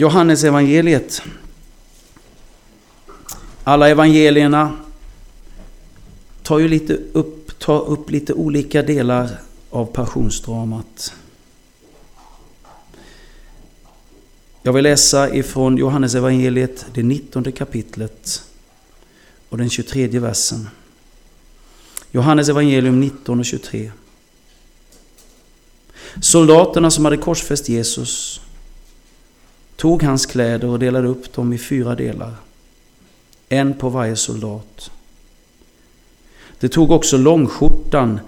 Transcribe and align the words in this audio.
Johannes 0.00 0.44
evangeliet. 0.44 1.22
Alla 3.64 3.88
evangelierna 3.88 4.76
tar 6.42 6.58
ju 6.58 6.68
lite 6.68 6.98
upp, 7.12 7.58
tar 7.58 7.88
upp 7.88 8.10
lite 8.10 8.32
olika 8.32 8.82
delar 8.82 9.30
av 9.70 9.86
passionsdramat. 9.86 11.14
Jag 14.62 14.72
vill 14.72 14.82
läsa 14.82 15.34
ifrån 15.34 15.76
Johannes 15.76 16.14
evangeliet, 16.14 16.86
det 16.94 17.02
19 17.02 17.52
kapitlet 17.52 18.42
och 19.48 19.58
den 19.58 19.70
23 19.70 20.06
versen. 20.06 20.68
Johannes 22.10 22.48
evangelium 22.48 23.00
19 23.00 23.38
och 23.38 23.46
23. 23.46 23.90
Soldaterna 26.22 26.90
som 26.90 27.04
hade 27.04 27.16
korsfäst 27.16 27.68
Jesus 27.68 28.40
tog 29.78 30.02
hans 30.02 30.26
kläder 30.26 30.68
och 30.68 30.78
delade 30.78 31.08
upp 31.08 31.32
dem 31.32 31.52
i 31.52 31.58
fyra 31.58 31.94
delar. 31.94 32.34
En 33.48 33.74
på 33.74 33.88
varje 33.88 34.16
soldat. 34.16 34.90
De 36.60 36.68
tog 36.68 36.90
också 36.90 37.16
långskjortan, 37.16 38.20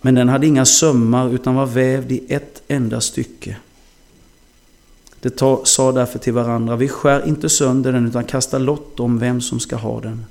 men 0.00 0.14
den 0.14 0.28
hade 0.28 0.46
inga 0.46 0.64
sömmar 0.64 1.34
utan 1.34 1.54
var 1.54 1.66
vävd 1.66 2.12
i 2.12 2.24
ett 2.28 2.62
enda 2.68 3.00
stycke. 3.00 3.56
De 5.20 5.60
sa 5.64 5.92
därför 5.92 6.18
till 6.18 6.32
varandra, 6.32 6.76
vi 6.76 6.88
skär 6.88 7.28
inte 7.28 7.48
sönder 7.48 7.92
den 7.92 8.06
utan 8.06 8.24
kastar 8.24 8.58
lott 8.58 9.00
om 9.00 9.18
vem 9.18 9.40
som 9.40 9.60
ska 9.60 9.76
ha 9.76 10.00
den. 10.00 10.24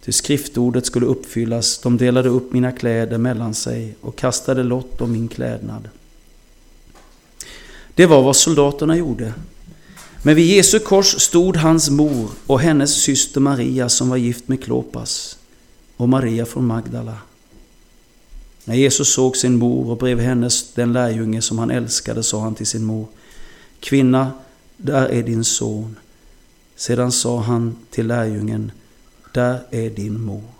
Till 0.00 0.14
skriftordet 0.14 0.86
skulle 0.86 1.06
uppfyllas, 1.06 1.78
de 1.78 1.96
delade 1.96 2.28
upp 2.28 2.52
mina 2.52 2.72
kläder 2.72 3.18
mellan 3.18 3.54
sig 3.54 3.94
och 4.00 4.16
kastade 4.16 4.62
lott 4.62 5.00
om 5.00 5.12
min 5.12 5.28
klädnad. 5.28 5.88
Det 8.02 8.06
var 8.06 8.22
vad 8.22 8.36
soldaterna 8.36 8.96
gjorde. 8.96 9.34
Men 10.22 10.34
vid 10.34 10.46
Jesu 10.46 10.78
kors 10.78 11.20
stod 11.20 11.56
hans 11.56 11.90
mor 11.90 12.30
och 12.46 12.60
hennes 12.60 13.02
syster 13.02 13.40
Maria 13.40 13.88
som 13.88 14.08
var 14.08 14.16
gift 14.16 14.48
med 14.48 14.64
Klopas 14.64 15.38
och 15.96 16.08
Maria 16.08 16.46
från 16.46 16.66
Magdala. 16.66 17.18
När 18.64 18.74
Jesus 18.74 19.14
såg 19.14 19.36
sin 19.36 19.58
mor 19.58 19.90
och 19.90 19.96
bredvid 19.96 20.26
hennes 20.26 20.72
den 20.72 20.92
lärjunge 20.92 21.42
som 21.42 21.58
han 21.58 21.70
älskade 21.70 22.22
sa 22.22 22.40
han 22.40 22.54
till 22.54 22.66
sin 22.66 22.84
mor 22.84 23.06
Kvinna, 23.80 24.32
där 24.76 25.08
är 25.08 25.22
din 25.22 25.44
son. 25.44 25.96
Sedan 26.76 27.12
sa 27.12 27.40
han 27.40 27.76
till 27.90 28.06
lärjungen 28.06 28.72
Där 29.32 29.66
är 29.70 29.90
din 29.90 30.20
mor. 30.20 30.50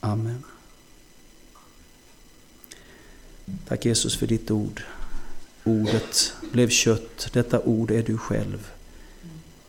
Amen. 0.00 0.44
Tack 3.68 3.84
Jesus 3.84 4.16
för 4.16 4.26
ditt 4.26 4.50
ord. 4.50 4.82
Ordet 5.64 6.32
blev 6.52 6.68
kött, 6.68 7.28
detta 7.32 7.60
ord 7.60 7.90
är 7.90 8.02
du 8.02 8.18
själv. 8.18 8.70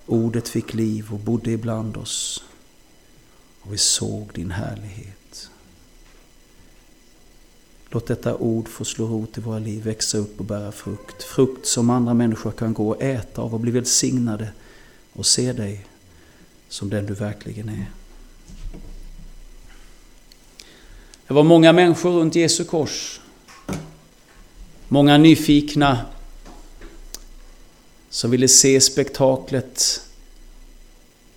Ordet 0.06 0.50
fick 0.50 0.73
liv 0.73 1.08
och 1.11 1.20
bodde 1.20 1.52
ibland 1.52 1.97
oss. 1.97 2.44
Och 3.61 3.73
vi 3.73 3.78
såg 3.78 4.30
din 4.34 4.52
härlighet. 4.52 5.50
Låt 7.89 8.08
detta 8.08 8.36
ord 8.36 8.67
få 8.67 8.86
slå 8.86 9.08
rot 9.08 9.38
i 9.38 9.42
våra 9.42 9.59
liv, 9.59 9.84
växa 9.84 10.17
upp 10.17 10.39
och 10.39 10.45
bära 10.45 10.72
frukt. 10.72 11.23
Frukt 11.23 11.66
som 11.66 11.89
andra 11.89 12.14
människor 12.14 12.52
kan 12.52 12.73
gå 12.73 12.89
och 12.89 13.02
äta 13.02 13.42
av 13.42 13.53
och 13.53 13.59
bli 13.59 13.72
välsignade 13.72 14.52
och 15.14 15.25
se 15.25 15.53
dig 15.53 15.86
som 16.69 16.89
den 16.89 17.06
du 17.06 17.14
verkligen 17.14 17.69
är. 17.69 17.92
Det 21.28 21.34
var 21.34 21.44
många 21.44 21.73
människor 21.73 22.12
runt 22.12 22.36
Jesu 22.36 22.64
kors 22.64 23.22
Många 24.94 25.17
nyfikna 25.17 26.06
som 28.09 28.31
ville 28.31 28.47
se 28.47 28.81
spektaklet 28.81 30.02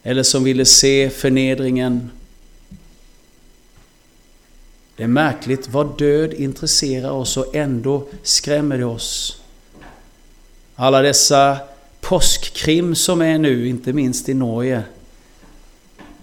eller 0.03 0.23
som 0.23 0.45
ville 0.45 0.65
se 0.65 1.11
förnedringen. 1.11 2.11
Det 4.97 5.03
är 5.03 5.09
märkligt 5.09 5.69
vad 5.69 5.99
död 5.99 6.33
intresserar 6.33 7.11
oss 7.11 7.37
och 7.37 7.57
ändå 7.57 8.09
skrämmer 8.23 8.79
det 8.79 8.85
oss. 8.85 9.41
Alla 10.75 11.03
dessa 11.03 11.59
påskkrim 12.01 12.95
som 12.95 13.23
är 13.23 13.39
nu, 13.39 13.69
inte 13.69 13.93
minst 13.93 14.29
i 14.29 14.35
Norge. 14.35 14.83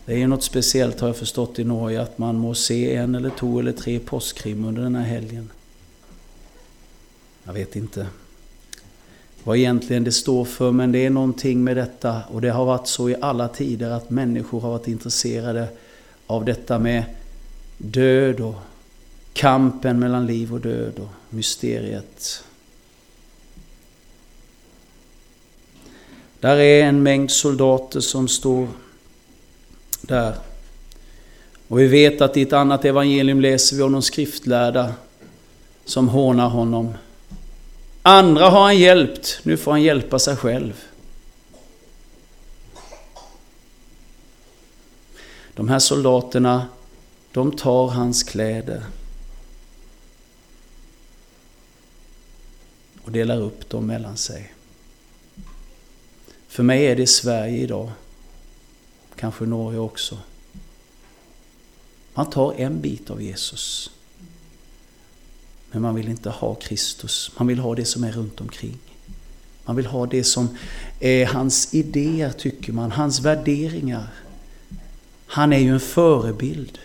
Det 0.06 0.13
är 0.13 0.18
ju 0.18 0.28
något 0.28 0.44
speciellt 0.44 1.00
har 1.00 1.08
jag 1.08 1.18
förstått 1.18 1.59
i 1.59 1.63
Norge 1.63 2.02
att 2.02 2.18
man 2.18 2.36
må 2.36 2.53
se 2.53 2.96
en 2.96 3.16
eller 3.16 3.30
två 3.30 3.59
eller 3.59 3.72
tre 3.72 4.00
påskkrim 4.00 4.66
under 4.66 4.81
den 4.81 4.96
här 4.96 5.06
helgen. 5.06 5.50
Jag 7.51 7.56
vet 7.56 7.75
inte 7.75 8.07
vad 9.44 9.57
egentligen 9.57 10.03
det 10.03 10.12
står 10.12 10.45
för, 10.45 10.72
men 10.72 10.91
det 10.91 11.06
är 11.06 11.09
någonting 11.09 11.63
med 11.63 11.78
detta. 11.78 12.22
Och 12.29 12.41
det 12.41 12.50
har 12.50 12.66
varit 12.66 12.88
så 12.88 13.09
i 13.09 13.16
alla 13.22 13.47
tider 13.47 13.89
att 13.89 14.09
människor 14.09 14.59
har 14.59 14.69
varit 14.69 14.88
intresserade 14.88 15.67
av 16.28 16.45
detta 16.45 16.79
med 16.79 17.03
död 17.78 18.39
och 18.39 18.56
kampen 19.34 20.00
mellan 20.00 20.25
liv 20.25 20.53
och 20.53 20.59
död 20.59 21.00
och 21.00 21.09
mysteriet. 21.29 22.44
Där 26.39 26.57
är 26.57 26.83
en 26.83 27.03
mängd 27.03 27.31
soldater 27.31 28.00
som 28.00 28.28
står 28.28 28.68
där. 30.01 30.35
Och 31.68 31.79
vi 31.79 31.88
vet 31.88 32.22
att 32.22 32.38
i 32.38 32.41
ett 32.41 32.53
annat 32.53 32.85
evangelium 32.85 33.41
läser 33.41 33.75
vi 33.75 33.81
om 33.81 33.91
de 33.91 34.01
skriftlärda 34.01 34.94
som 35.85 36.09
hånar 36.09 36.50
honom. 36.50 36.94
Andra 38.03 38.50
har 38.50 38.62
han 38.62 38.78
hjälpt, 38.78 39.39
nu 39.44 39.57
får 39.57 39.72
han 39.72 39.81
hjälpa 39.81 40.19
sig 40.19 40.35
själv. 40.35 40.84
De 45.53 45.69
här 45.69 45.79
soldaterna, 45.79 46.67
de 47.31 47.51
tar 47.51 47.88
hans 47.88 48.23
kläder 48.23 48.84
och 53.03 53.12
delar 53.12 53.38
upp 53.38 53.69
dem 53.69 53.88
mellan 53.88 54.18
sig. 54.18 54.53
För 56.47 56.63
mig 56.63 56.85
är 56.85 56.95
det 56.95 57.07
Sverige 57.07 57.57
idag, 57.57 57.91
kanske 59.16 59.45
Norge 59.45 59.79
också. 59.79 60.18
Man 62.13 62.29
tar 62.29 62.53
en 62.53 62.81
bit 62.81 63.09
av 63.09 63.22
Jesus 63.22 63.91
men 65.72 65.82
man 65.82 65.96
vill 65.96 66.09
inte 66.09 66.30
ha 66.30 66.56
Kristus. 66.56 67.32
Man 67.38 67.48
vill 67.48 67.59
ha 67.59 67.76
det 67.76 67.86
som 67.86 68.04
är 68.04 68.12
runt 68.12 68.42
omkring. 68.42 68.78
Man 69.66 69.76
vill 69.76 69.86
ha 69.86 70.06
det 70.06 70.24
som 70.24 70.58
är 71.00 71.26
hans 71.26 71.74
idéer, 71.74 72.32
tycker 72.32 72.74
man, 72.74 72.92
hans 72.92 73.20
värderingar. 73.20 74.08
Han 75.26 75.54
är 75.54 75.60
ju 75.60 75.74
en 75.74 75.80
förebild. 75.80 76.80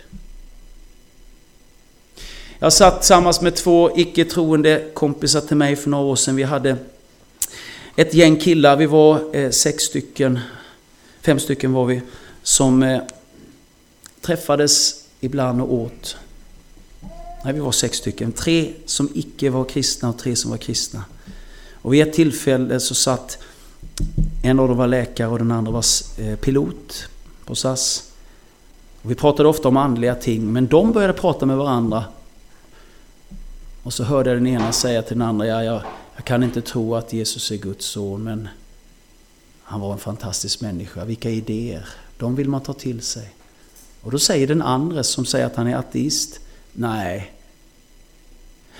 Jag 2.59 2.73
satt 2.73 3.01
tillsammans 3.01 3.41
med 3.41 3.55
två 3.55 3.97
icke-troende 3.97 4.91
kompisar 4.93 5.41
till 5.41 5.57
mig 5.57 5.75
för 5.75 5.89
några 5.89 6.03
år 6.03 6.15
sedan. 6.15 6.35
Vi 6.35 6.43
hade 6.43 6.77
ett 7.95 8.13
gäng 8.13 8.37
killar, 8.39 8.75
vi 8.75 8.85
var 8.85 9.35
eh, 9.35 9.49
sex 9.49 9.83
stycken, 9.83 10.39
fem 11.21 11.39
stycken 11.39 11.73
var 11.73 11.85
vi, 11.85 12.01
som 12.43 12.83
eh, 12.83 13.01
träffades 14.21 15.03
ibland 15.19 15.61
och 15.61 15.73
åt. 15.73 16.17
Nej, 17.47 17.53
vi 17.53 17.59
var 17.59 17.71
sex 17.71 17.97
stycken. 17.97 18.31
Tre 18.31 18.73
som 18.85 19.09
icke 19.13 19.49
var 19.49 19.65
kristna 19.65 20.09
och 20.09 20.17
tre 20.17 20.35
som 20.35 20.51
var 20.51 20.57
kristna. 20.57 21.05
Och 21.71 21.93
vid 21.93 22.07
ett 22.07 22.13
tillfälle 22.13 22.79
så 22.79 22.95
satt 22.95 23.37
en 24.43 24.59
av 24.59 24.67
dem 24.67 24.77
var 24.77 24.87
läkare 24.87 25.27
och 25.27 25.37
den 25.37 25.51
andra 25.51 25.71
var 25.71 25.85
eh, 26.17 26.35
pilot 26.35 27.09
på 27.45 27.55
SAS. 27.55 28.11
Och 29.01 29.11
vi 29.11 29.15
pratade 29.15 29.49
ofta 29.49 29.67
om 29.67 29.77
andliga 29.77 30.15
ting, 30.15 30.53
men 30.53 30.67
de 30.67 30.91
började 30.91 31.13
prata 31.13 31.45
med 31.45 31.57
varandra. 31.57 32.03
Och 33.83 33.93
så 33.93 34.03
hörde 34.03 34.29
jag 34.29 34.37
den 34.37 34.47
ena 34.47 34.71
säga 34.71 35.01
till 35.01 35.17
den 35.17 35.27
andra, 35.27 35.47
ja, 35.47 35.63
jag, 35.63 35.81
jag 36.15 36.25
kan 36.25 36.43
inte 36.43 36.61
tro 36.61 36.95
att 36.95 37.13
Jesus 37.13 37.51
är 37.51 37.57
Guds 37.57 37.85
son, 37.85 38.23
men 38.23 38.47
han 39.63 39.81
var 39.81 39.93
en 39.93 39.99
fantastisk 39.99 40.61
människa. 40.61 41.05
Vilka 41.05 41.29
idéer! 41.29 41.87
De 42.17 42.35
vill 42.35 42.49
man 42.49 42.61
ta 42.61 42.73
till 42.73 43.01
sig. 43.01 43.29
Och 44.01 44.11
då 44.11 44.19
säger 44.19 44.47
den 44.47 44.61
andra 44.61 45.03
som 45.03 45.25
säger 45.25 45.45
att 45.45 45.55
han 45.55 45.67
är 45.67 45.75
ateist, 45.75 46.39
nej, 46.73 47.33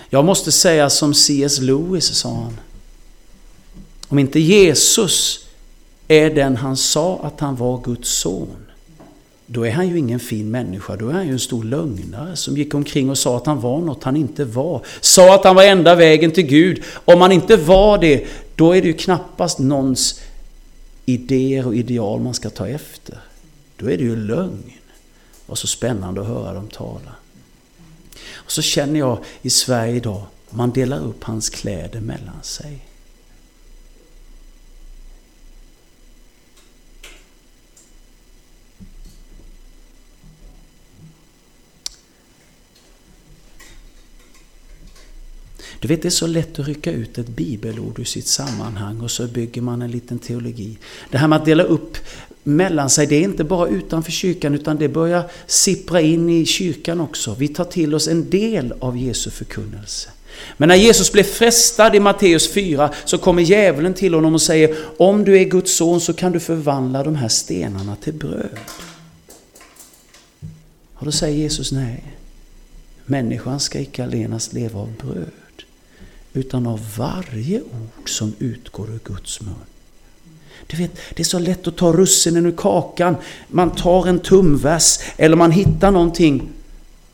jag 0.09 0.25
måste 0.25 0.51
säga 0.51 0.89
som 0.89 1.13
C.S. 1.13 1.59
Lewis 1.59 2.05
sa 2.05 2.29
han. 2.29 2.57
Om 4.07 4.19
inte 4.19 4.39
Jesus 4.39 5.47
är 6.07 6.29
den 6.29 6.55
han 6.55 6.77
sa 6.77 7.19
att 7.23 7.39
han 7.39 7.55
var 7.55 7.81
Guds 7.83 8.09
son, 8.09 8.55
då 9.45 9.65
är 9.65 9.71
han 9.71 9.87
ju 9.87 9.97
ingen 9.97 10.19
fin 10.19 10.51
människa, 10.51 10.95
då 10.95 11.09
är 11.09 11.13
han 11.13 11.25
ju 11.27 11.31
en 11.31 11.39
stor 11.39 11.63
lögnare 11.63 12.35
som 12.35 12.57
gick 12.57 12.73
omkring 12.73 13.09
och 13.09 13.17
sa 13.17 13.37
att 13.37 13.45
han 13.45 13.61
var 13.61 13.81
något 13.81 14.03
han 14.03 14.15
inte 14.15 14.45
var. 14.45 14.85
Sa 15.01 15.35
att 15.35 15.43
han 15.43 15.55
var 15.55 15.63
enda 15.63 15.95
vägen 15.95 16.31
till 16.31 16.45
Gud. 16.45 16.83
Om 17.05 17.21
han 17.21 17.31
inte 17.31 17.57
var 17.57 17.97
det, 17.97 18.25
då 18.55 18.75
är 18.75 18.81
det 18.81 18.87
ju 18.87 18.93
knappast 18.93 19.59
någons 19.59 20.21
idéer 21.05 21.67
och 21.67 21.75
ideal 21.75 22.19
man 22.19 22.33
ska 22.33 22.49
ta 22.49 22.67
efter. 22.67 23.17
Då 23.77 23.85
är 23.91 23.97
det 23.97 24.03
ju 24.03 24.15
lögn. 24.15 24.71
Vad 25.45 25.57
så 25.57 25.67
spännande 25.67 26.21
att 26.21 26.27
höra 26.27 26.53
dem 26.53 26.67
tala. 26.67 27.11
Och 28.47 28.51
så 28.51 28.61
känner 28.61 28.99
jag 28.99 29.19
i 29.41 29.49
Sverige 29.49 29.95
idag, 29.95 30.25
man 30.49 30.71
delar 30.71 30.99
upp 30.99 31.23
hans 31.23 31.49
kläder 31.49 32.01
mellan 32.01 32.43
sig. 32.43 32.87
Du 45.79 45.87
vet, 45.87 46.01
det 46.01 46.07
är 46.07 46.09
så 46.09 46.27
lätt 46.27 46.59
att 46.59 46.67
rycka 46.67 46.91
ut 46.91 47.17
ett 47.17 47.27
bibelord 47.27 47.99
ur 47.99 48.03
sitt 48.03 48.27
sammanhang 48.27 49.01
och 49.01 49.11
så 49.11 49.27
bygger 49.27 49.61
man 49.61 49.81
en 49.81 49.91
liten 49.91 50.19
teologi. 50.19 50.77
Det 51.11 51.17
här 51.17 51.27
med 51.27 51.39
att 51.39 51.45
dela 51.45 51.63
upp 51.63 51.97
mellan 52.47 52.89
sig, 52.89 53.07
det 53.07 53.15
är 53.15 53.21
inte 53.21 53.43
bara 53.43 53.67
utanför 53.67 54.11
kyrkan 54.11 54.55
utan 54.55 54.77
det 54.77 54.87
börjar 54.87 55.23
sippra 55.47 56.01
in 56.01 56.29
i 56.29 56.45
kyrkan 56.45 57.01
också. 57.01 57.35
Vi 57.39 57.47
tar 57.47 57.65
till 57.65 57.95
oss 57.95 58.07
en 58.07 58.29
del 58.29 58.73
av 58.79 58.97
Jesu 58.97 59.29
förkunnelse. 59.29 60.09
Men 60.57 60.69
när 60.69 60.75
Jesus 60.75 61.11
blev 61.11 61.23
frestad 61.23 61.95
i 61.95 61.99
Matteus 61.99 62.53
4 62.53 62.93
så 63.05 63.17
kommer 63.17 63.41
djävulen 63.41 63.93
till 63.93 64.13
honom 64.13 64.33
och 64.33 64.41
säger 64.41 64.75
om 64.97 65.23
du 65.23 65.37
är 65.39 65.43
Guds 65.43 65.77
son 65.77 66.01
så 66.01 66.13
kan 66.13 66.31
du 66.31 66.39
förvandla 66.39 67.03
de 67.03 67.15
här 67.15 67.27
stenarna 67.27 67.95
till 67.95 68.13
bröd. 68.13 68.59
Och 70.93 71.05
då 71.05 71.11
säger 71.11 71.37
Jesus 71.37 71.71
nej. 71.71 72.03
Människan 73.05 73.59
ska 73.59 73.79
icke 73.79 74.03
allenast 74.03 74.53
leva 74.53 74.79
av 74.79 74.93
bröd 75.03 75.63
utan 76.33 76.67
av 76.67 76.95
varje 76.97 77.61
ord 77.61 78.09
som 78.09 78.33
utgår 78.39 78.89
ur 78.89 78.99
Guds 79.03 79.41
mun. 79.41 79.55
Du 80.67 80.77
vet, 80.77 80.91
det 81.13 81.21
är 81.21 81.25
så 81.25 81.39
lätt 81.39 81.67
att 81.67 81.77
ta 81.77 81.93
russinen 81.93 82.45
ur 82.45 82.55
kakan. 82.57 83.15
Man 83.47 83.71
tar 83.71 84.07
en 84.07 84.19
tumvers 84.19 84.99
eller 85.17 85.35
man 85.35 85.51
hittar 85.51 85.91
någonting 85.91 86.49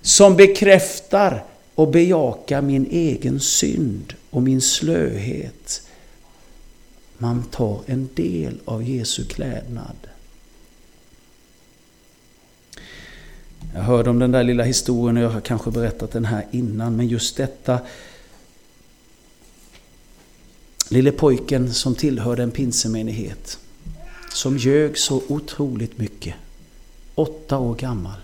som 0.01 0.35
bekräftar 0.35 1.43
och 1.75 1.87
bejakar 1.87 2.61
min 2.61 2.87
egen 2.91 3.39
synd 3.39 4.13
och 4.29 4.41
min 4.41 4.61
slöhet. 4.61 5.81
Man 7.17 7.43
tar 7.43 7.81
en 7.85 8.09
del 8.13 8.59
av 8.65 8.83
Jesu 8.83 9.25
klädnad. 9.25 9.95
Jag 13.73 13.81
hörde 13.81 14.09
om 14.09 14.19
den 14.19 14.31
där 14.31 14.43
lilla 14.43 14.63
historien 14.63 15.17
och 15.17 15.23
jag 15.23 15.29
har 15.29 15.41
kanske 15.41 15.71
berättat 15.71 16.11
den 16.11 16.25
här 16.25 16.45
innan, 16.51 16.95
men 16.95 17.07
just 17.07 17.37
detta 17.37 17.79
Lille 20.93 21.11
pojken 21.11 21.73
som 21.73 21.95
tillhörde 21.95 22.43
en 22.43 22.51
pinsemenighet. 22.51 23.59
Som 24.33 24.57
ljög 24.57 24.97
så 24.97 25.21
otroligt 25.27 25.97
mycket. 25.97 26.33
Åtta 27.15 27.57
år 27.57 27.75
gammal. 27.75 28.17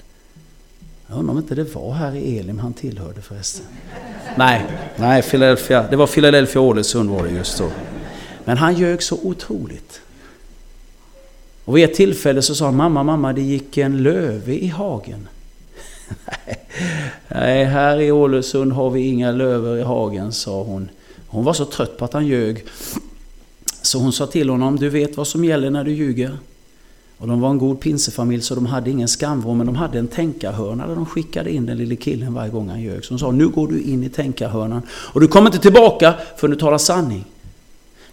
Jag 1.08 1.20
undrar 1.20 1.32
om 1.32 1.38
inte 1.38 1.56
det 1.56 1.76
var 1.76 1.94
här 1.94 2.16
i 2.16 2.38
Elim 2.38 2.60
han 2.60 2.74
tillhörde 2.74 3.22
förresten. 3.22 3.66
Nej, 4.38 4.66
nej 4.96 5.22
Philadelphia, 5.22 5.86
det 5.90 5.96
var 5.96 6.08
Philadelphia 6.08 6.62
Ålesund 6.62 7.10
var 7.10 7.24
det 7.24 7.30
just 7.30 7.58
då. 7.58 7.72
Men 8.46 8.58
han 8.58 8.76
ljög 8.76 9.04
så 9.04 9.20
otroligt. 9.24 10.02
Och 11.66 11.78
vid 11.78 11.84
ett 11.84 11.96
tillfälle 11.96 12.42
så 12.42 12.56
sa 12.56 12.66
han, 12.66 12.76
mamma, 12.76 13.04
mamma, 13.04 13.34
det 13.34 13.42
gick 13.42 13.78
en 13.78 14.04
löve 14.04 14.54
i 14.54 14.68
hagen. 14.68 15.28
Nej, 17.28 17.66
här 17.66 18.02
i 18.02 18.12
Ålesund 18.12 18.74
har 18.74 18.90
vi 18.90 19.08
inga 19.08 19.32
löver 19.32 19.78
i 19.78 19.82
hagen, 19.82 20.32
sa 20.34 20.64
hon. 20.64 20.90
Hon 21.30 21.44
var 21.44 21.54
så 21.54 21.66
trött 21.66 21.98
på 21.98 22.06
att 22.06 22.14
han 22.14 22.28
ljög. 22.28 22.66
Så 23.82 24.00
hon 24.00 24.14
sa 24.14 24.28
till 24.28 24.50
honom, 24.50 24.76
du 24.76 24.90
vet 24.90 25.18
vad 25.18 25.28
som 25.28 25.46
gäller 25.46 25.70
när 25.70 25.84
du 25.84 25.92
ljuger. 25.92 26.38
Och 27.18 27.28
de 27.28 27.42
var 27.42 27.50
en 27.50 27.58
god 27.58 27.80
pinsefamilj 27.80 28.42
så 28.42 28.56
de 28.56 28.66
hade 28.66 28.90
ingen 28.90 29.08
skamvrå 29.08 29.54
men 29.54 29.66
de 29.66 29.76
hade 29.76 30.00
en 30.00 30.08
tänkarhörna 30.08 30.88
där 30.88 30.96
de 30.96 31.06
skickade 31.06 31.52
in 31.52 31.66
den 31.66 31.78
lille 31.78 31.96
killen 31.96 32.34
varje 32.34 32.52
gång 32.52 32.70
han 32.70 32.82
ljög. 32.82 33.06
Så 33.06 33.14
hon 33.14 33.20
sa, 33.20 33.32
nu 33.32 33.48
går 33.48 33.68
du 33.68 33.82
in 33.82 34.04
i 34.04 34.10
tänkarhörnan 34.10 34.82
och 34.90 35.22
du 35.22 35.28
kommer 35.28 35.48
inte 35.48 35.60
tillbaka 35.60 36.14
förrän 36.38 36.52
du 36.52 36.58
talar 36.58 36.78
sanning. 36.78 37.26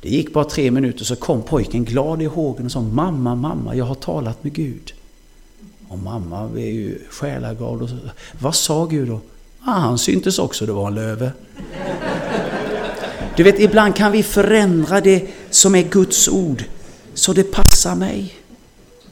Det 0.01 0.09
gick 0.09 0.33
bara 0.33 0.45
tre 0.45 0.71
minuter 0.71 1.05
så 1.05 1.17
kom 1.17 1.43
pojken 1.43 1.85
glad 1.85 2.23
i 2.23 2.25
hågen 2.25 2.67
och 2.67 2.73
sa, 2.73 2.81
mamma, 2.81 3.35
mamma, 3.35 3.75
jag 3.75 3.85
har 3.85 3.95
talat 3.95 4.45
med 4.45 4.53
Gud. 4.53 4.93
Och 5.89 5.99
mamma 5.99 6.51
är 6.57 6.71
ju 6.71 6.99
själaglad. 7.11 7.83
Och 7.83 7.89
så, 7.89 7.97
Vad 8.39 8.55
sa 8.55 8.87
Gud 8.87 9.09
då? 9.09 9.21
Ah, 9.65 9.79
han 9.79 9.99
syntes 9.99 10.39
också, 10.39 10.67
det 10.67 10.73
var 10.73 10.89
en 10.89 10.95
löve. 10.95 11.33
Du 13.37 13.43
vet, 13.43 13.61
ibland 13.61 13.97
kan 13.97 14.13
vi 14.13 14.23
förändra 14.23 15.01
det 15.01 15.29
som 15.51 15.75
är 15.75 15.83
Guds 15.83 16.29
ord 16.29 16.65
så 17.15 17.33
det 17.33 17.45
passar 17.45 17.95
mig. 17.95 18.35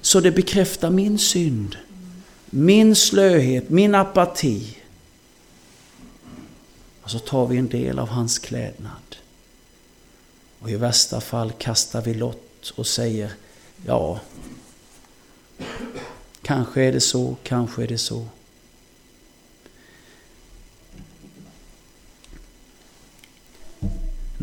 Så 0.01 0.21
det 0.21 0.31
bekräftar 0.31 0.91
min 0.91 1.19
synd, 1.19 1.77
min 2.51 2.97
slöhet, 2.97 3.71
min 3.71 3.95
apati. 3.95 4.77
Och 7.03 7.11
så 7.11 7.19
tar 7.19 7.47
vi 7.47 7.57
en 7.57 7.69
del 7.69 7.99
av 7.99 8.09
hans 8.09 8.39
klädnad. 8.39 9.17
Och 10.59 10.71
i 10.71 10.77
värsta 10.77 11.21
fall 11.21 11.53
kastar 11.53 12.03
vi 12.03 12.15
lott 12.15 12.73
och 12.77 12.87
säger 12.87 13.33
ja, 13.87 14.21
kanske 16.43 16.83
är 16.83 16.93
det 16.93 17.01
så, 17.01 17.37
kanske 17.43 17.83
är 17.83 17.89
det 17.89 17.99
så. 17.99 18.27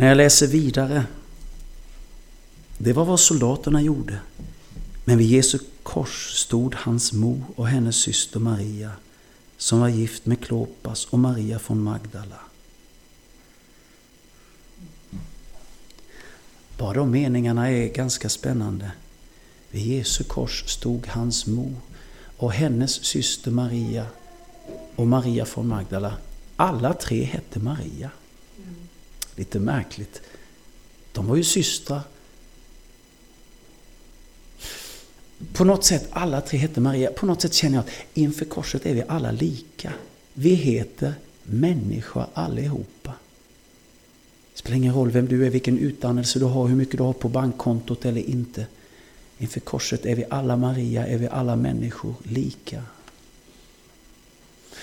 När 0.02 0.08
jag 0.08 0.18
läser 0.18 0.48
vidare, 0.48 1.06
det 2.78 2.94
var 2.94 3.06
vad 3.06 3.20
soldaterna 3.20 3.82
gjorde. 3.82 4.20
Men 5.06 5.18
vid 5.18 5.28
Jesu 5.28 5.60
kors 5.84 6.34
stod 6.34 6.76
hans 6.76 7.14
mor 7.14 7.44
och 7.56 7.68
hennes 7.68 7.96
syster 7.96 8.40
Maria, 8.40 8.92
som 9.58 9.80
var 9.80 9.88
gift 9.90 10.26
med 10.26 10.44
Klopas 10.44 11.06
och 11.06 11.20
Maria 11.20 11.60
från 11.60 11.84
Magdala. 11.84 12.40
Bara 16.78 16.94
de 16.94 17.12
meningarna 17.12 17.72
är 17.72 17.88
ganska 17.88 18.30
spännande. 18.30 18.92
Vid 19.70 19.86
Jesu 19.86 20.24
kors 20.24 20.64
stod 20.68 21.08
hans 21.08 21.48
mor 21.48 21.76
och 22.38 22.52
hennes 22.52 23.06
syster 23.06 23.52
Maria 23.52 24.06
och 24.96 25.08
Maria 25.08 25.46
från 25.46 25.68
Magdala. 25.68 26.14
Alla 26.56 26.94
tre 26.94 27.24
hette 27.24 27.60
Maria. 27.60 28.10
Lite 29.42 29.60
märkligt. 29.60 30.22
De 31.12 31.28
var 31.28 31.36
ju 31.36 31.44
systrar. 31.44 32.02
På 35.54 35.64
något 35.64 35.84
sätt, 35.84 36.08
alla 36.12 36.42
tre 36.42 36.60
hette 36.60 36.82
Maria. 36.82 37.12
På 37.12 37.26
något 37.26 37.42
sätt 37.42 37.54
känner 37.54 37.76
jag 37.76 37.86
att 37.86 37.92
inför 38.14 38.46
korset 38.46 38.86
är 38.86 38.94
vi 38.94 39.04
alla 39.08 39.32
lika. 39.32 39.94
Vi 40.34 40.54
heter 40.54 41.14
människa 41.44 42.28
allihopa. 42.34 43.14
Det 44.54 44.60
spelar 44.60 44.78
ingen 44.78 44.94
roll 44.94 45.12
vem 45.12 45.28
du 45.28 45.46
är, 45.46 45.50
vilken 45.50 45.78
utdannelse 45.78 46.40
du 46.40 46.46
har, 46.46 46.68
hur 46.68 46.76
mycket 46.76 46.98
du 46.98 47.04
har 47.04 47.14
på 47.14 47.30
bankkontot 47.30 48.06
eller 48.06 48.22
inte. 48.22 48.66
Inför 49.38 49.60
korset 49.60 50.06
är 50.06 50.16
vi 50.16 50.26
alla 50.30 50.56
Maria, 50.56 51.08
är 51.08 51.18
vi 51.18 51.28
alla 51.28 51.56
människor 51.56 52.16
lika. 52.24 52.84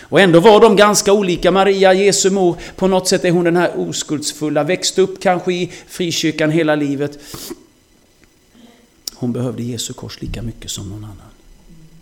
Och 0.00 0.20
ändå 0.20 0.40
var 0.40 0.60
de 0.60 0.76
ganska 0.76 1.12
olika. 1.12 1.50
Maria, 1.50 1.94
Jesu 1.94 2.30
mor, 2.30 2.56
på 2.76 2.88
något 2.88 3.08
sätt 3.08 3.24
är 3.24 3.30
hon 3.30 3.44
den 3.44 3.56
här 3.56 3.78
oskuldsfulla, 3.78 4.64
växt 4.64 4.98
upp 4.98 5.20
kanske 5.20 5.52
i 5.52 5.72
frikyrkan 5.86 6.50
hela 6.50 6.74
livet. 6.74 7.18
Hon 9.14 9.32
behövde 9.32 9.62
Jesu 9.62 9.92
kors 9.92 10.20
lika 10.20 10.42
mycket 10.42 10.70
som 10.70 10.88
någon 10.88 11.04
annan. 11.04 11.16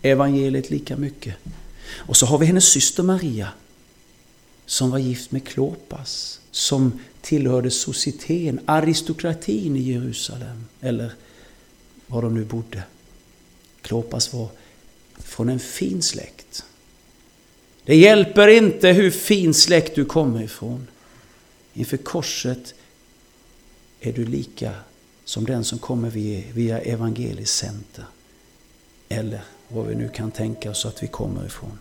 Evangeliet 0.03 0.71
lika 0.71 0.97
mycket. 0.97 1.35
Och 1.95 2.17
så 2.17 2.27
har 2.27 2.39
vi 2.39 2.47
hennes 2.47 2.65
syster 2.65 3.03
Maria, 3.03 3.49
som 4.67 4.91
var 4.91 4.99
gift 4.99 5.31
med 5.31 5.49
Klopas, 5.49 6.41
som 6.51 7.01
tillhörde 7.21 7.71
societeten, 7.71 8.61
aristokratin 8.67 9.77
i 9.77 9.81
Jerusalem, 9.81 10.65
eller 10.81 11.13
var 12.07 12.23
de 12.23 12.35
nu 12.35 12.45
bodde. 12.45 12.83
Klopas 13.83 14.33
var 14.33 14.49
från 15.19 15.49
en 15.49 15.61
fin 15.61 16.03
släkt. 16.03 16.65
Det 17.87 17.97
hjälper 17.97 18.49
inte 18.49 18.89
hur 18.89 19.11
fin 19.11 19.55
släkt 19.55 19.95
du 19.95 20.05
kommer 20.05 20.43
ifrån. 20.43 20.87
Inför 21.75 21.97
korset 21.97 22.75
är 24.01 24.13
du 24.13 24.25
lika 24.25 24.73
som 25.25 25.45
den 25.45 25.65
som 25.65 25.79
kommer 25.79 26.11
via, 26.53 26.79
evangeliskt 26.79 27.55
center. 27.55 28.05
Eller 29.09 29.41
vad 29.69 29.87
vi 29.87 29.95
nu 29.95 30.09
kan 30.09 30.31
tänka 30.31 30.71
oss 30.71 30.87
att 30.87 31.03
vi 31.03 31.07
kommer 31.07 31.47
ifrån. 31.47 31.79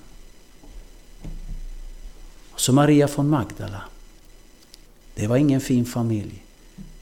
Så 2.56 2.74
Maria 2.74 3.08
från 3.08 3.30
Magdala. 3.30 3.82
Det 5.16 5.28
var 5.28 5.38
ingen 5.38 5.62
fin 5.62 5.86
familj. 5.86 6.44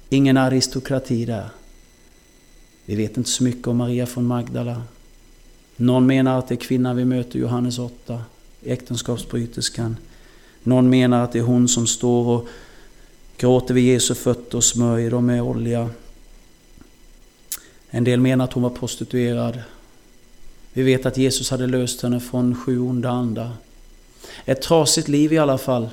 Ingen 0.09 0.37
aristokrati 0.37 1.25
där. 1.25 1.49
Vi 2.85 2.95
vet 2.95 3.17
inte 3.17 3.29
så 3.29 3.43
mycket 3.43 3.67
om 3.67 3.77
Maria 3.77 4.05
från 4.05 4.27
Magdala. 4.27 4.83
Någon 5.75 6.05
menar 6.05 6.39
att 6.39 6.47
det 6.47 6.55
är 6.55 6.57
kvinnan 6.57 6.95
vi 6.95 7.05
möter 7.05 7.37
i 7.37 7.41
Johannes 7.41 7.79
8 7.79 8.23
äktenskapsbryterskan. 8.65 9.97
Någon 10.63 10.89
menar 10.89 11.23
att 11.23 11.31
det 11.31 11.39
är 11.39 11.43
hon 11.43 11.67
som 11.67 11.87
står 11.87 12.27
och 12.27 12.47
gråter 13.37 13.73
vid 13.73 13.83
Jesu 13.83 14.15
fötter 14.15 14.57
och 14.57 14.63
smörjer 14.63 15.11
dem 15.11 15.25
med 15.25 15.41
olja. 15.41 15.89
En 17.89 18.03
del 18.03 18.19
menar 18.19 18.45
att 18.45 18.53
hon 18.53 18.63
var 18.63 18.69
prostituerad. 18.69 19.61
Vi 20.73 20.83
vet 20.83 21.05
att 21.05 21.17
Jesus 21.17 21.51
hade 21.51 21.67
löst 21.67 22.01
henne 22.01 22.19
från 22.19 22.55
sju 22.55 22.79
onda 22.79 23.09
andar. 23.09 23.51
Ett 24.45 24.61
trasigt 24.61 25.07
liv 25.07 25.33
i 25.33 25.37
alla 25.37 25.57
fall. 25.57 25.89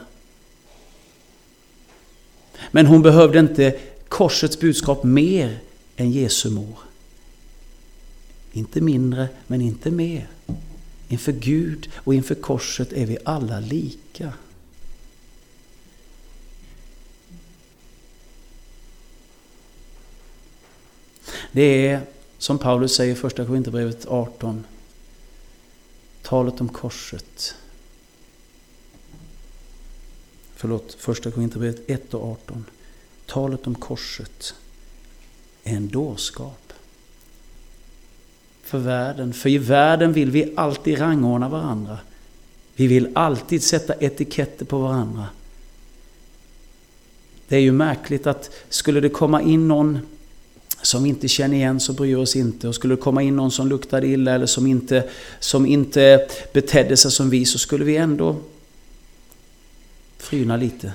Men 2.70 2.86
hon 2.86 3.02
behövde 3.02 3.38
inte 3.38 3.78
korsets 4.08 4.60
budskap 4.60 5.04
mer 5.04 5.58
än 5.96 6.10
Jesu 6.10 6.50
mor. 6.50 6.78
Inte 8.52 8.80
mindre, 8.80 9.28
men 9.46 9.60
inte 9.60 9.90
mer. 9.90 10.28
Inför 11.10 11.32
Gud 11.32 11.90
och 11.96 12.14
inför 12.14 12.34
korset 12.34 12.92
är 12.92 13.06
vi 13.06 13.18
alla 13.24 13.60
lika. 13.60 14.32
Det 21.52 21.86
är, 21.86 22.00
som 22.38 22.58
Paulus 22.58 22.94
säger 22.94 23.12
i 23.12 23.16
första 23.16 23.46
Korinthierbrevet 23.46 24.06
18, 24.06 24.66
talet 26.22 26.60
om 26.60 26.68
korset. 26.68 27.54
Förlåt, 30.54 30.94
första 30.94 31.30
Korinthierbrevet 31.30 31.90
1 31.90 32.14
och 32.14 32.30
18. 32.30 32.64
Talet 33.26 33.66
om 33.66 33.74
korset 33.74 34.54
är 35.64 35.76
en 35.76 35.88
dårskap. 35.88 36.69
För 38.70 38.78
världen. 38.78 39.32
För 39.32 39.48
i 39.48 39.58
världen 39.58 40.12
vill 40.12 40.30
vi 40.30 40.52
alltid 40.56 41.00
rangordna 41.00 41.48
varandra. 41.48 41.98
Vi 42.74 42.86
vill 42.86 43.08
alltid 43.14 43.62
sätta 43.62 43.94
etiketter 43.94 44.64
på 44.64 44.78
varandra. 44.78 45.26
Det 47.48 47.56
är 47.56 47.60
ju 47.60 47.72
märkligt 47.72 48.26
att 48.26 48.50
skulle 48.68 49.00
det 49.00 49.08
komma 49.08 49.42
in 49.42 49.68
någon 49.68 49.98
som 50.82 51.02
vi 51.02 51.08
inte 51.08 51.28
känner 51.28 51.56
igen 51.56 51.80
så 51.80 51.92
bryr 51.92 52.16
oss 52.16 52.36
inte. 52.36 52.68
Och 52.68 52.74
skulle 52.74 52.94
det 52.94 53.00
komma 53.00 53.22
in 53.22 53.36
någon 53.36 53.50
som 53.50 53.68
luktade 53.68 54.06
illa 54.06 54.34
eller 54.34 54.46
som 54.46 54.66
inte, 54.66 55.08
som 55.40 55.66
inte 55.66 56.26
betedde 56.52 56.96
sig 56.96 57.10
som 57.10 57.30
vi 57.30 57.44
så 57.44 57.58
skulle 57.58 57.84
vi 57.84 57.96
ändå 57.96 58.36
fryna 60.18 60.56
lite. 60.56 60.92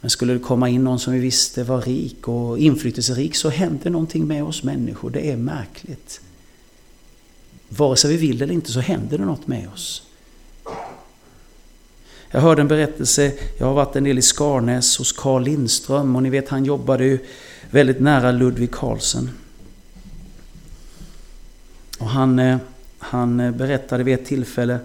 Men 0.00 0.10
skulle 0.10 0.32
det 0.32 0.38
komma 0.38 0.68
in 0.68 0.84
någon 0.84 0.98
som 0.98 1.12
vi 1.12 1.18
visste 1.18 1.64
var 1.64 1.82
rik 1.82 2.28
och 2.28 2.58
inflytelserik 2.58 3.34
så 3.34 3.48
händer 3.48 3.90
någonting 3.90 4.26
med 4.26 4.44
oss 4.44 4.62
människor. 4.62 5.10
Det 5.10 5.30
är 5.30 5.36
märkligt. 5.36 6.20
Vare 7.76 7.96
sig 7.96 8.10
vi 8.10 8.16
vill 8.16 8.42
eller 8.42 8.54
inte 8.54 8.72
så 8.72 8.80
händer 8.80 9.18
det 9.18 9.24
något 9.24 9.46
med 9.46 9.68
oss. 9.74 10.02
Jag 12.30 12.40
hörde 12.40 12.60
en 12.60 12.68
berättelse, 12.68 13.32
jag 13.58 13.66
har 13.66 13.74
varit 13.74 13.96
en 13.96 14.04
del 14.04 14.18
i 14.18 14.22
Skarnäs 14.22 14.98
hos 14.98 15.12
Carl 15.12 15.42
Lindström 15.42 16.16
och 16.16 16.22
ni 16.22 16.30
vet 16.30 16.48
han 16.48 16.64
jobbade 16.64 17.04
ju 17.04 17.18
väldigt 17.70 18.00
nära 18.00 18.32
Ludvig 18.32 18.70
Carlsen. 18.70 19.30
Och 21.98 22.08
han, 22.08 22.38
eh, 22.38 22.58
han 22.98 23.36
berättade 23.36 24.04
vid 24.04 24.14
ett 24.14 24.26
tillfälle 24.26 24.78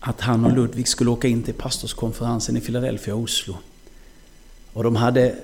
att 0.00 0.20
han 0.20 0.44
och 0.44 0.52
Ludvig 0.52 0.88
skulle 0.88 1.10
åka 1.10 1.28
in 1.28 1.42
till 1.42 1.54
pastorskonferensen 1.54 2.56
i 2.56 2.60
Philadelphia 2.60 3.14
och 3.14 3.20
Oslo. 3.20 3.56
Och 4.72 4.84
de 4.84 4.96
hade 4.96 5.34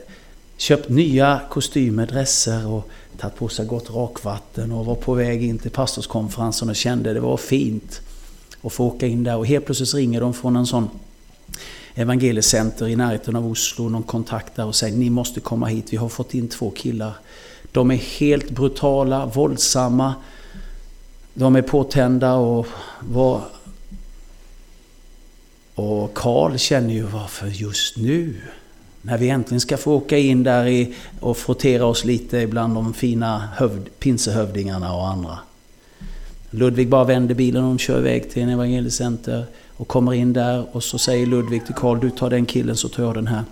köpt 0.58 0.88
nya 0.88 1.40
kostymer, 1.50 2.06
dresser 2.06 2.66
och 2.66 2.88
tagit 3.18 3.36
på 3.36 3.48
sig 3.48 3.66
gott 3.66 3.90
rakvatten 3.90 4.72
och 4.72 4.86
var 4.86 4.94
på 4.94 5.14
väg 5.14 5.44
in 5.44 5.58
till 5.58 5.70
pastorskonferensen 5.70 6.68
och 6.68 6.76
kände 6.76 7.12
det 7.12 7.20
var 7.20 7.36
fint 7.36 8.00
att 8.62 8.72
få 8.72 8.84
åka 8.84 9.06
in 9.06 9.24
där. 9.24 9.36
Och 9.36 9.46
helt 9.46 9.66
plötsligt 9.66 9.94
ringer 9.94 10.20
de 10.20 10.34
från 10.34 10.56
en 10.56 10.66
sån 10.66 10.88
evangeliecenter 11.94 12.88
i 12.88 12.96
närheten 12.96 13.36
av 13.36 13.50
Oslo, 13.50 13.88
någon 13.88 14.02
kontakt 14.02 14.56
där 14.56 14.66
och 14.66 14.74
säger 14.74 14.96
ni 14.96 15.10
måste 15.10 15.40
komma 15.40 15.66
hit, 15.66 15.92
vi 15.92 15.96
har 15.96 16.08
fått 16.08 16.34
in 16.34 16.48
två 16.48 16.70
killar. 16.70 17.12
De 17.72 17.90
är 17.90 17.96
helt 17.96 18.50
brutala, 18.50 19.26
våldsamma, 19.26 20.14
de 21.34 21.56
är 21.56 21.62
påtända 21.62 22.34
och 22.34 22.66
var... 23.00 23.42
Och 25.74 26.14
Karl 26.14 26.56
känner 26.56 26.94
ju 26.94 27.02
varför 27.02 27.46
just 27.46 27.96
nu? 27.96 28.40
När 29.08 29.18
vi 29.18 29.28
äntligen 29.28 29.60
ska 29.60 29.76
få 29.76 29.94
åka 29.94 30.18
in 30.18 30.42
där 30.42 30.66
i, 30.66 30.94
och 31.20 31.36
frottera 31.36 31.86
oss 31.86 32.04
lite 32.04 32.46
bland 32.46 32.74
de 32.74 32.94
fina 32.94 33.48
hövd, 33.56 33.88
pinsehövdingarna 33.98 34.94
och 34.94 35.08
andra. 35.08 35.38
Ludvig 36.50 36.88
bara 36.88 37.04
vänder 37.04 37.34
bilen 37.34 37.64
och 37.64 37.68
de 37.68 37.78
kör 37.78 37.98
iväg 37.98 38.30
till 38.30 38.42
en 38.42 38.48
evangeliecenter 38.48 39.44
och 39.76 39.88
kommer 39.88 40.14
in 40.14 40.32
där 40.32 40.66
och 40.72 40.84
så 40.84 40.98
säger 40.98 41.26
Ludvig 41.26 41.66
till 41.66 41.74
Karl, 41.74 42.00
du 42.00 42.10
tar 42.10 42.30
den 42.30 42.46
killen 42.46 42.76
så 42.76 42.88
tar 42.88 43.02
jag 43.02 43.14
den 43.14 43.26
här. 43.26 43.44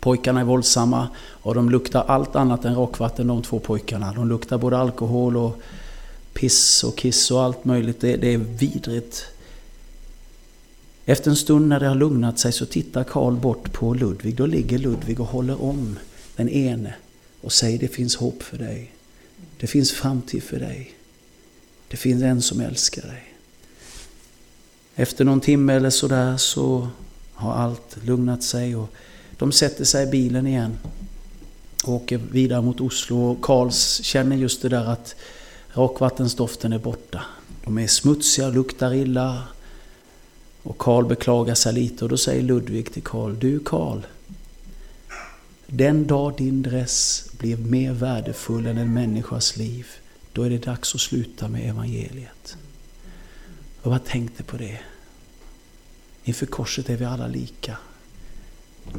Pojkarna 0.00 0.40
är 0.40 0.44
våldsamma 0.44 1.08
och 1.26 1.54
de 1.54 1.70
luktar 1.70 2.04
allt 2.06 2.36
annat 2.36 2.64
än 2.64 2.76
rakvatten 2.76 3.26
de 3.26 3.42
två 3.42 3.58
pojkarna. 3.58 4.12
De 4.12 4.28
luktar 4.28 4.58
både 4.58 4.78
alkohol 4.78 5.36
och 5.36 5.60
piss 6.32 6.84
och 6.84 6.96
kiss 6.96 7.30
och 7.30 7.42
allt 7.42 7.64
möjligt. 7.64 8.00
Det, 8.00 8.16
det 8.16 8.34
är 8.34 8.38
vidrigt. 8.38 9.24
Efter 11.08 11.30
en 11.30 11.36
stund 11.36 11.68
när 11.68 11.80
det 11.80 11.86
har 11.86 11.94
lugnat 11.94 12.38
sig 12.38 12.52
så 12.52 12.66
tittar 12.66 13.04
Karl 13.04 13.36
bort 13.36 13.72
på 13.72 13.94
Ludvig. 13.94 14.36
Då 14.36 14.46
ligger 14.46 14.78
Ludvig 14.78 15.20
och 15.20 15.26
håller 15.26 15.62
om 15.62 15.98
den 16.36 16.48
ene 16.48 16.94
och 17.40 17.52
säger 17.52 17.78
det 17.78 17.88
finns 17.88 18.16
hopp 18.16 18.42
för 18.42 18.58
dig. 18.58 18.92
Det 19.60 19.66
finns 19.66 19.92
framtid 19.92 20.42
för 20.42 20.58
dig. 20.58 20.94
Det 21.88 21.96
finns 21.96 22.22
en 22.22 22.42
som 22.42 22.60
älskar 22.60 23.02
dig. 23.02 23.34
Efter 24.94 25.24
någon 25.24 25.40
timme 25.40 25.72
eller 25.72 25.90
sådär 25.90 26.36
så 26.36 26.88
har 27.32 27.52
allt 27.52 27.96
lugnat 28.04 28.42
sig 28.42 28.76
och 28.76 28.92
de 29.38 29.52
sätter 29.52 29.84
sig 29.84 30.08
i 30.08 30.10
bilen 30.10 30.46
igen 30.46 30.78
och 31.84 31.92
åker 31.92 32.20
vidare 32.32 32.62
mot 32.62 32.80
Oslo. 32.80 33.30
Och 33.30 33.42
Karls 33.42 34.00
känner 34.02 34.36
just 34.36 34.62
det 34.62 34.68
där 34.68 34.84
att 34.84 35.16
rakvattensdoften 35.72 36.72
är 36.72 36.78
borta. 36.78 37.20
De 37.64 37.78
är 37.78 37.86
smutsiga, 37.86 38.48
luktar 38.48 38.94
illa. 38.94 39.42
Och 40.68 40.78
Karl 40.78 41.04
beklagar 41.04 41.54
sig 41.54 41.72
lite 41.72 42.04
och 42.04 42.08
då 42.08 42.16
säger 42.16 42.42
Ludvig 42.42 42.92
till 42.92 43.02
Karl, 43.02 43.34
du 43.38 43.60
Karl, 43.60 44.00
den 45.66 46.06
dag 46.06 46.36
din 46.36 46.62
dress 46.62 47.30
blir 47.38 47.56
mer 47.56 47.92
värdefull 47.92 48.66
än 48.66 48.78
en 48.78 48.94
människas 48.94 49.56
liv, 49.56 49.86
då 50.32 50.42
är 50.42 50.50
det 50.50 50.58
dags 50.58 50.94
att 50.94 51.00
sluta 51.00 51.48
med 51.48 51.68
evangeliet. 51.70 52.56
Och 53.82 53.92
jag 53.92 54.04
tänkte 54.04 54.42
på 54.42 54.56
det. 54.56 54.80
Inför 56.24 56.46
korset 56.46 56.90
är 56.90 56.96
vi 56.96 57.04
alla 57.04 57.26
lika. 57.26 57.78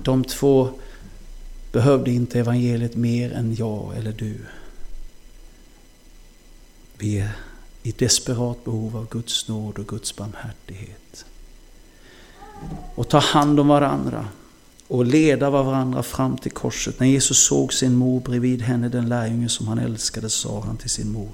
De 0.03 0.23
två 0.23 0.69
behövde 1.71 2.11
inte 2.11 2.39
evangeliet 2.39 2.95
mer 2.95 3.33
än 3.33 3.55
jag 3.55 3.97
eller 3.97 4.11
du. 4.11 4.37
Vi 6.97 7.19
är 7.19 7.31
i 7.83 7.91
desperat 7.91 8.65
behov 8.65 8.97
av 8.97 9.09
Guds 9.09 9.47
nåd 9.47 9.79
och 9.79 9.87
Guds 9.87 10.15
barmhärtighet. 10.15 11.25
Och 12.95 13.09
ta 13.09 13.19
hand 13.19 13.59
om 13.59 13.67
varandra 13.67 14.25
och 14.87 15.05
leda 15.05 15.49
varandra 15.49 16.03
fram 16.03 16.37
till 16.37 16.51
korset. 16.51 16.99
När 16.99 17.07
Jesus 17.07 17.45
såg 17.45 17.73
sin 17.73 17.95
mor 17.95 18.19
bredvid 18.19 18.61
henne, 18.61 18.89
den 18.89 19.09
lärjunge 19.09 19.49
som 19.49 19.67
han 19.67 19.79
älskade, 19.79 20.29
sa 20.29 20.61
han 20.61 20.77
till 20.77 20.89
sin 20.89 21.11
mor, 21.11 21.29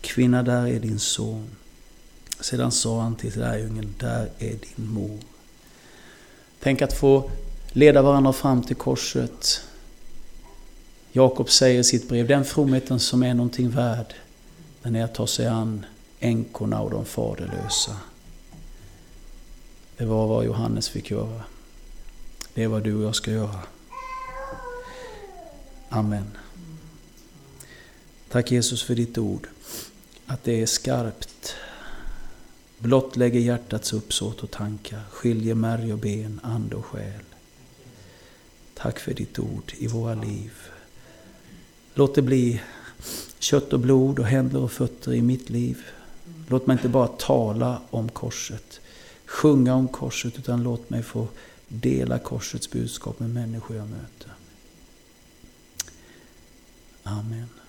Kvinna, 0.00 0.42
där 0.42 0.66
är 0.66 0.80
din 0.80 0.98
son. 0.98 1.46
Sedan 2.40 2.72
sa 2.72 3.00
han 3.00 3.14
till 3.14 3.38
lärjungen, 3.38 3.94
där 3.98 4.28
är 4.38 4.50
din 4.50 4.90
mor. 4.92 5.18
Tänk 6.60 6.82
att 6.82 6.92
få 6.92 7.30
leda 7.72 8.02
varandra 8.02 8.32
fram 8.32 8.62
till 8.62 8.76
korset. 8.76 9.60
Jakob 11.12 11.50
säger 11.50 11.80
i 11.80 11.84
sitt 11.84 12.08
brev, 12.08 12.26
den 12.26 12.44
fromheten 12.44 13.00
som 13.00 13.22
är 13.22 13.34
någonting 13.34 13.70
värd, 13.70 14.14
den 14.82 14.96
är 14.96 15.04
att 15.04 15.14
ta 15.14 15.26
sig 15.26 15.46
an 15.46 15.86
änkorna 16.20 16.80
och 16.80 16.90
de 16.90 17.04
faderlösa. 17.04 17.96
Det 20.00 20.06
var 20.06 20.26
vad 20.26 20.44
Johannes 20.44 20.88
fick 20.88 21.10
göra. 21.10 21.42
Det 22.54 22.62
är 22.62 22.68
vad 22.68 22.82
du 22.82 22.94
och 22.94 23.04
jag 23.04 23.14
ska 23.14 23.30
göra. 23.30 23.60
Amen. 25.88 26.30
Tack 28.28 28.50
Jesus 28.50 28.82
för 28.82 28.94
ditt 28.94 29.18
ord. 29.18 29.46
Att 30.26 30.44
det 30.44 30.62
är 30.62 30.66
skarpt. 30.66 31.54
Blottlägger 32.78 33.40
hjärtats 33.40 33.92
uppsåt 33.92 34.42
och 34.42 34.50
tankar. 34.50 35.02
Skiljer 35.10 35.54
märg 35.54 35.92
och 35.92 35.98
ben, 35.98 36.40
ande 36.42 36.76
och 36.76 36.86
själ. 36.86 37.24
Tack 38.74 38.98
för 38.98 39.14
ditt 39.14 39.38
ord 39.38 39.72
i 39.78 39.86
våra 39.86 40.14
liv. 40.14 40.52
Låt 41.94 42.14
det 42.14 42.22
bli 42.22 42.60
kött 43.38 43.72
och 43.72 43.80
blod 43.80 44.18
och 44.18 44.26
händer 44.26 44.60
och 44.60 44.72
fötter 44.72 45.14
i 45.14 45.22
mitt 45.22 45.50
liv. 45.50 45.82
Låt 46.48 46.66
mig 46.66 46.74
inte 46.74 46.88
bara 46.88 47.08
tala 47.08 47.82
om 47.90 48.08
korset, 48.08 48.80
sjunga 49.30 49.74
om 49.74 49.88
korset, 49.88 50.38
utan 50.38 50.62
låt 50.62 50.90
mig 50.90 51.02
få 51.02 51.28
dela 51.68 52.18
korsets 52.18 52.70
budskap 52.70 53.20
med 53.20 53.30
människor 53.30 53.76
jag 53.76 53.88
möter. 53.88 54.32
Amen. 57.02 57.59